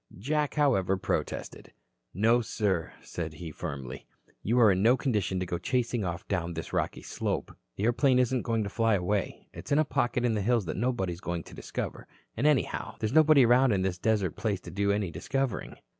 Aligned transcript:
Jack, 0.17 0.55
however, 0.55 0.97
protested. 0.97 1.73
"No, 2.11 2.41
sir," 2.41 2.91
said 3.03 3.33
he 3.35 3.51
firmly, 3.51 4.07
"you 4.41 4.59
are 4.59 4.71
in 4.71 4.81
no 4.81 4.97
condition 4.97 5.39
to 5.39 5.45
go 5.45 5.59
chasing 5.59 6.03
off 6.03 6.27
down 6.27 6.55
this 6.55 6.73
rocky 6.73 7.03
slope. 7.03 7.55
The 7.75 7.83
airplane 7.83 8.17
isn't 8.17 8.41
going 8.41 8.63
to 8.63 8.69
fly 8.71 8.95
away. 8.95 9.47
It's 9.53 9.71
in 9.71 9.77
a 9.77 9.85
pocket 9.85 10.25
in 10.25 10.33
the 10.33 10.41
hills 10.41 10.65
that 10.65 10.75
nobody 10.75 11.13
is 11.13 11.21
going 11.21 11.43
to 11.43 11.53
discover. 11.53 12.07
And, 12.35 12.47
anyhow, 12.47 12.95
there 12.99 13.05
is 13.05 13.13
nobody 13.13 13.45
around 13.45 13.73
in 13.73 13.83
this 13.83 13.99
desert 13.99 14.35
place 14.35 14.59
to 14.61 14.71
do 14.71 14.91
any 14.91 15.11
discovering. 15.11 15.75